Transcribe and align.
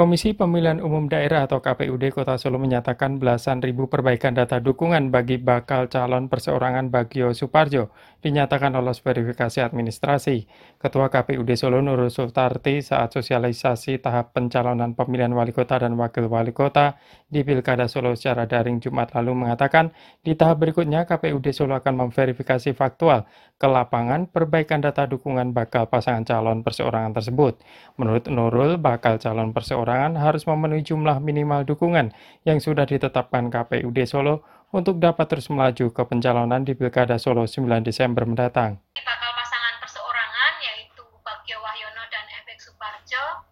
Komisi 0.00 0.32
Pemilihan 0.32 0.80
Umum 0.80 1.12
Daerah 1.12 1.44
atau 1.44 1.60
KPUD 1.60 2.08
Kota 2.16 2.40
Solo 2.40 2.56
menyatakan 2.56 3.20
belasan 3.20 3.60
ribu 3.60 3.84
perbaikan 3.84 4.32
data 4.32 4.56
dukungan 4.56 5.12
bagi 5.12 5.36
bakal 5.36 5.92
calon 5.92 6.32
perseorangan 6.32 6.88
Bagio 6.88 7.36
Suparjo 7.36 7.92
dinyatakan 8.24 8.72
lolos 8.72 9.04
verifikasi 9.04 9.60
administrasi. 9.60 10.48
Ketua 10.80 11.12
KPUD 11.12 11.52
Solo 11.52 11.84
Nurul 11.84 12.08
Sultarti 12.08 12.80
saat 12.80 13.12
sosialisasi 13.12 14.00
tahap 14.00 14.32
pencalonan 14.32 14.96
pemilihan 14.96 15.36
wali 15.36 15.52
kota 15.52 15.76
dan 15.76 15.92
wakil 16.00 16.32
wali 16.32 16.56
kota 16.56 16.96
di 17.28 17.44
Pilkada 17.44 17.84
Solo 17.84 18.16
secara 18.16 18.48
daring 18.48 18.80
Jumat 18.80 19.12
lalu 19.12 19.36
mengatakan 19.36 19.92
di 20.24 20.32
tahap 20.32 20.64
berikutnya 20.64 21.04
KPUD 21.04 21.52
Solo 21.52 21.76
akan 21.76 22.08
memverifikasi 22.08 22.72
faktual 22.72 23.28
ke 23.60 23.68
lapangan 23.68 24.32
perbaikan 24.32 24.80
data 24.80 25.04
dukungan 25.04 25.52
bakal 25.52 25.92
pasangan 25.92 26.24
calon 26.24 26.64
perseorangan 26.64 27.12
tersebut. 27.12 27.60
Menurut 28.00 28.24
Nurul, 28.32 28.80
bakal 28.80 29.20
calon 29.20 29.52
perseorangan 29.52 29.89
perorangan 29.90 30.22
harus 30.22 30.46
memenuhi 30.46 30.86
jumlah 30.86 31.18
minimal 31.18 31.66
dukungan 31.66 32.14
yang 32.46 32.62
sudah 32.62 32.86
ditetapkan 32.86 33.50
KPUD 33.50 34.06
Solo 34.06 34.46
untuk 34.70 35.02
dapat 35.02 35.26
terus 35.26 35.50
melaju 35.50 35.90
ke 35.90 36.02
pencalonan 36.06 36.62
di 36.62 36.78
Pilkada 36.78 37.18
Solo 37.18 37.42
9 37.42 37.66
Desember 37.82 38.22
mendatang. 38.22 38.78
Bakal 38.94 39.30
pasangan 39.34 39.74
perseorangan 39.82 40.52
yaitu 40.62 41.02
Bagio 41.26 41.58
Wahyono 41.58 42.06
dan 42.06 42.22
Efek 42.38 42.62
Suparjo 42.62 43.42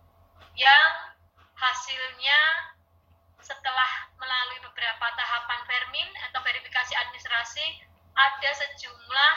yang 0.55 0.91
hasilnya 1.59 2.70
setelah 3.43 3.91
melalui 4.23 4.62
beberapa 4.62 5.10
tahapan 5.18 5.59
vermin 5.66 6.07
atau 6.30 6.38
verifikasi 6.46 6.95
administrasi 7.02 7.82
ada 8.15 8.51
sejumlah 8.55 9.34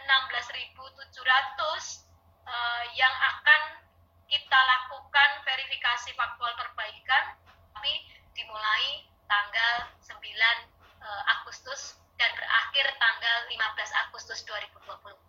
16.700 0.00 1.12
uh, 1.12 2.84
yang 2.96 3.12
akan 3.36 3.84
kita 4.28 4.58
lakukan 4.60 5.30
verifikasi 5.48 6.12
faktual 6.12 6.52
perbaikan, 6.60 7.24
tapi 7.72 7.92
dimulai 8.36 9.08
tanggal 9.24 9.88
9 10.04 10.20
eh, 10.20 11.22
Agustus 11.32 11.96
dan 12.20 12.30
berakhir 12.36 12.86
tanggal 13.00 13.38
15 13.48 13.97
Agustus 14.08 14.40
2020. 14.48 15.28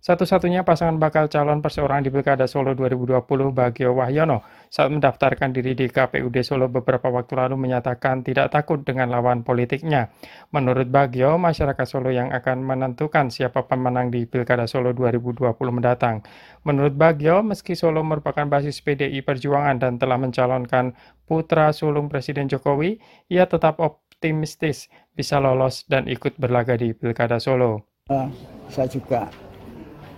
Satu-satunya 0.00 0.64
pasangan 0.64 0.96
bakal 0.96 1.28
calon 1.28 1.60
perseorangan 1.60 2.08
di 2.08 2.08
Pilkada 2.08 2.48
Solo 2.48 2.72
2020 2.72 3.20
Bagio 3.52 3.92
Wahyono 3.92 4.40
saat 4.72 4.88
mendaftarkan 4.88 5.52
diri 5.52 5.76
di 5.76 5.92
KPUD 5.92 6.40
Solo 6.40 6.72
beberapa 6.72 7.12
waktu 7.12 7.36
lalu 7.36 7.60
menyatakan 7.60 8.24
tidak 8.24 8.48
takut 8.48 8.80
dengan 8.80 9.12
lawan 9.12 9.44
politiknya. 9.44 10.08
Menurut 10.56 10.88
Bagio, 10.88 11.36
masyarakat 11.36 11.84
Solo 11.84 12.08
yang 12.08 12.32
akan 12.32 12.64
menentukan 12.64 13.28
siapa 13.28 13.68
pemenang 13.68 14.08
di 14.08 14.24
Pilkada 14.24 14.64
Solo 14.64 14.96
2020 14.96 15.52
mendatang. 15.68 16.24
Menurut 16.64 16.96
Bagio, 16.96 17.44
meski 17.44 17.76
Solo 17.76 18.00
merupakan 18.00 18.48
basis 18.48 18.80
PDI 18.80 19.20
Perjuangan 19.20 19.84
dan 19.84 20.00
telah 20.00 20.16
mencalonkan 20.16 20.96
putra 21.28 21.76
sulung 21.76 22.08
Presiden 22.08 22.48
Jokowi, 22.48 22.96
ia 23.28 23.44
tetap 23.44 23.76
optimistis 23.76 24.88
bisa 25.12 25.36
lolos 25.44 25.84
dan 25.92 26.08
ikut 26.08 26.40
berlaga 26.40 26.80
di 26.80 26.96
Pilkada 26.96 27.36
Solo. 27.36 27.89
Uh, 28.10 28.26
saya 28.66 28.90
juga 28.90 29.30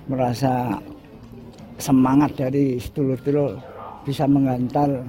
merasa 0.09 0.81
semangat 1.77 2.33
dari 2.41 2.81
sedulur-sedulur 2.81 3.61
bisa 4.09 4.25
menggantar 4.25 5.05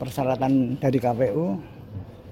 persyaratan 0.00 0.80
dari 0.80 0.96
KPU 0.96 1.60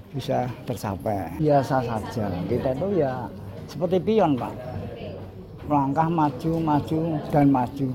bisa 0.09 0.49
tercapai. 0.65 1.37
Biasa 1.37 1.85
saja, 1.85 2.33
kita 2.49 2.73
itu 2.73 2.87
ya 2.97 3.29
seperti 3.69 4.01
pion 4.01 4.33
Pak. 4.41 4.53
Melangkah 5.69 6.09
maju, 6.09 6.51
maju, 6.57 6.99
dan 7.29 7.45
maju. 7.53 7.87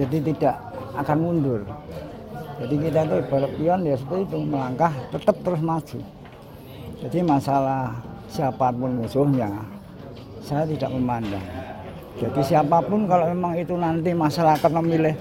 Jadi 0.00 0.16
tidak 0.32 0.56
akan 0.96 1.18
mundur. 1.20 1.60
Jadi 2.56 2.74
kita 2.88 3.04
itu 3.04 3.16
ibarat 3.28 3.52
pion 3.52 3.80
ya 3.84 3.96
seperti 4.00 4.22
itu, 4.32 4.38
melangkah 4.48 4.92
tetap 5.12 5.36
terus 5.44 5.60
maju. 5.60 5.98
Jadi 7.04 7.18
masalah 7.20 8.00
siapa 8.32 8.72
pun 8.72 8.96
musuhnya, 8.96 9.79
saya 10.50 10.66
tidak 10.66 10.90
memandang. 10.90 11.46
Jadi 12.18 12.40
siapa 12.42 12.82
pun 12.82 13.06
kalau 13.06 13.30
memang 13.30 13.54
itu 13.54 13.78
nanti 13.78 14.10
masyarakat 14.10 14.70
memilih 14.82 15.14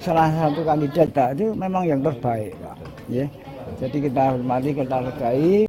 salah 0.00 0.32
satu 0.32 0.64
kandidat 0.64 1.36
itu 1.36 1.52
memang 1.52 1.84
yang 1.84 2.00
terbaik, 2.00 2.56
Pak. 2.56 2.76
Ya. 3.12 3.28
Jadi 3.76 4.08
kita 4.08 4.32
hormati, 4.32 4.72
kita 4.72 4.94
hargai. 5.04 5.68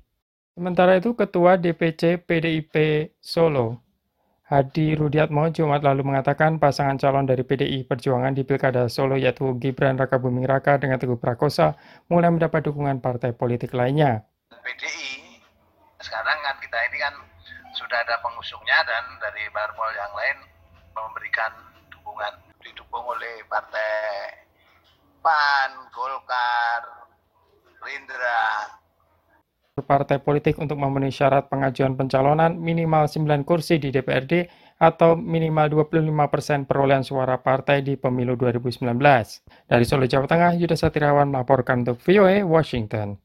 Sementara 0.55 0.95
itu 0.95 1.11
Ketua 1.11 1.59
DPC 1.59 2.23
PDIP 2.23 2.75
Solo, 3.19 3.83
Hadi 4.47 4.95
Rudiatmo 4.95 5.51
Jumat 5.51 5.83
lalu 5.83 6.05
mengatakan 6.05 6.61
pasangan 6.61 7.01
calon 7.01 7.27
dari 7.27 7.41
PDI 7.43 7.83
Perjuangan 7.83 8.31
di 8.31 8.47
Pilkada 8.47 8.87
Solo 8.87 9.19
yaitu 9.19 9.57
Gibran 9.59 9.99
Raka 9.99 10.21
Buming 10.21 10.47
Raka 10.47 10.79
dengan 10.79 11.01
Teguh 11.01 11.19
Prakosa 11.19 11.75
mulai 12.07 12.29
mendapat 12.29 12.63
dukungan 12.63 13.03
partai 13.03 13.33
politik 13.33 13.75
lainnya. 13.75 14.23
PDI 14.53 15.43
sekarang 15.97 16.37
kan 16.45 16.55
kita 16.61 16.77
ini 16.77 16.97
kan 17.01 17.13
sudah 17.75 17.99
ada 18.07 18.15
pengusungnya 18.23 18.79
dan 18.87 19.03
dari 19.19 19.43
parpol 19.51 19.91
yang 19.91 20.13
lain 20.15 20.37
memberikan 20.95 21.51
dukungan 21.91 22.33
didukung 22.63 23.03
oleh 23.03 23.43
partai 23.51 24.31
PAN, 25.19 25.91
Golkar, 25.91 26.81
Rindra. 27.83 28.71
Partai 29.75 30.23
politik 30.23 30.55
untuk 30.55 30.79
memenuhi 30.79 31.11
syarat 31.11 31.51
pengajuan 31.51 31.99
pencalonan 31.99 32.55
minimal 32.55 33.11
9 33.11 33.43
kursi 33.43 33.75
di 33.75 33.91
DPRD 33.91 34.47
atau 34.79 35.19
minimal 35.19 35.83
25 35.83 36.31
persen 36.31 36.63
perolehan 36.63 37.03
suara 37.03 37.43
partai 37.43 37.83
di 37.83 37.99
pemilu 37.99 38.39
2019. 38.39 38.87
Dari 39.67 39.83
Solo, 39.83 40.07
Jawa 40.07 40.31
Tengah, 40.31 40.55
Yuda 40.55 40.79
Satirawan 40.79 41.27
melaporkan 41.27 41.83
untuk 41.83 41.99
VOA 41.99 42.47
Washington. 42.47 43.19